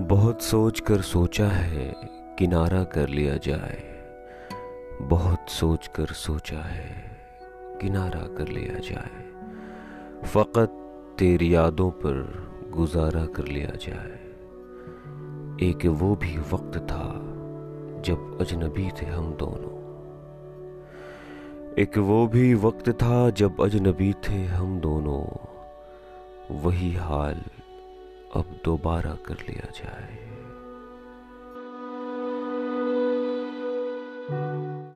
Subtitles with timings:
[0.00, 1.94] बहुत सोच कर सोचा है,
[2.38, 4.04] किनारा कर लिया जाए।
[5.02, 7.18] बहुत सोच कर सोचा है,
[7.80, 9.24] किनारा कर लिया जाए।
[10.22, 10.68] फ़कत
[11.18, 14.18] तेरी यादों पर गुजारा कर लिया जाए।
[15.70, 17.12] एक वो भी वक्त था,
[18.00, 19.76] जब अजनबी थे हम दोनों।
[21.78, 25.24] एक वो भी वक्त था, जब अजनबी थे हम दोनों।
[26.56, 27.42] वही हाल
[28.36, 30.35] अब दोबारा कर लिया जाए।